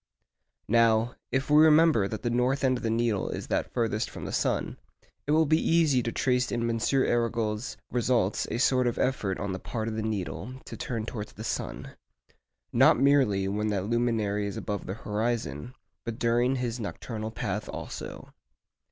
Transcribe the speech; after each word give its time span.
Now, 0.67 1.13
if 1.31 1.47
we 1.51 1.61
remember 1.63 2.07
that 2.07 2.23
the 2.23 2.31
north 2.31 2.63
end 2.63 2.77
of 2.79 2.83
the 2.83 2.89
needle 2.89 3.29
is 3.29 3.45
that 3.49 3.71
farthest 3.71 4.09
from 4.09 4.25
the 4.25 4.31
sun, 4.31 4.79
it 5.27 5.31
will 5.31 5.45
be 5.45 5.61
easy 5.61 6.01
to 6.01 6.11
trace 6.11 6.51
in 6.51 6.67
M. 6.67 6.79
Arago's 6.91 7.77
results 7.91 8.47
a 8.49 8.57
sort 8.57 8.87
of 8.87 8.97
effort 8.97 9.37
on 9.39 9.51
the 9.51 9.59
part 9.59 9.87
of 9.87 9.95
the 9.95 10.01
needle 10.01 10.55
to 10.65 10.75
turn 10.75 11.05
towards 11.05 11.33
the 11.33 11.43
sun—not 11.43 12.97
merely 12.99 13.47
when 13.47 13.67
that 13.67 13.85
luminary 13.85 14.47
is 14.47 14.57
above 14.57 14.87
the 14.87 14.95
horizon, 14.95 15.75
but 16.03 16.17
during 16.17 16.55
his 16.55 16.79
nocturnal 16.79 17.29
path 17.29 17.69
also. 17.69 18.33